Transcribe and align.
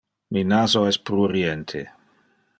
Mi 0.37 0.41
naso 0.53 0.81
es 0.93 0.97
pruriente. 1.11 1.85